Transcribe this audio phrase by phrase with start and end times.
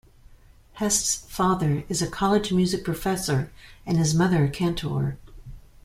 [0.73, 3.51] Hest's father is a college music professor
[3.85, 5.19] and his mother a cantor.